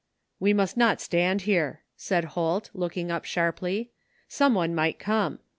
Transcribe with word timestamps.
"We 0.39 0.51
must 0.51 0.77
not 0.77 0.99
stand 0.99 1.41
here," 1.43 1.81
said 1.95 2.23
Holt, 2.33 2.71
looking 2.73 3.11
up 3.11 3.23
sharply," 3.23 3.91
some 4.27 4.55
one 4.55 4.73
might 4.73 4.97
come. 4.97 5.37